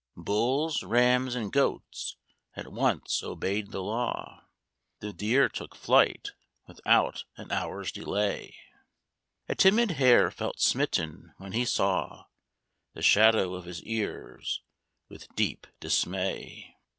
Bulls, 0.17 0.81
Rams, 0.81 1.35
and 1.35 1.53
Goats 1.53 2.17
at 2.55 2.71
once 2.73 3.21
obeyed 3.21 3.69
the 3.69 3.83
law: 3.83 4.45
The 4.99 5.13
Deer 5.13 5.47
took 5.47 5.75
flight, 5.75 6.31
without 6.65 7.23
an 7.37 7.51
hour's 7.51 7.91
delay. 7.91 8.55
A 9.47 9.53
timid 9.53 9.91
Hare 9.91 10.31
felt 10.31 10.59
smitten, 10.59 11.35
when 11.37 11.51
he 11.51 11.65
saw 11.65 12.25
The 12.93 13.03
shadow 13.03 13.53
of 13.53 13.65
his 13.65 13.83
ears, 13.83 14.63
with 15.07 15.35
deep 15.35 15.67
dismay. 15.79 16.75